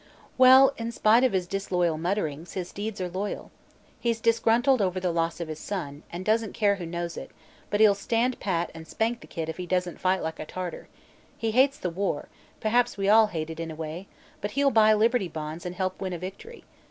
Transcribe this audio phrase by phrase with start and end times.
[0.35, 3.51] "Well, in spite of his disloyal mutterings, his deeds are loyal.
[3.99, 7.29] He's disgruntled over the loss of his son, and doesn't care who knows it,
[7.69, 10.87] but he'll stand pat and spank the kid if he doesn't fight like a tartar.
[11.37, 12.29] He hates the war
[12.59, 14.07] perhaps we all hate it, in a way
[14.41, 16.63] but he'll buy Liberty Bonds and help win a victory.